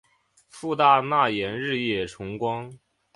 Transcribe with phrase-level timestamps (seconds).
[0.49, 2.75] 父大纳言日野重光。